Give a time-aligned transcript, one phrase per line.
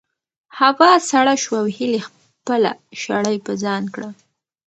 [0.59, 4.09] هوا سړه شوه او هیلې خپله شړۍ په ځان کړه.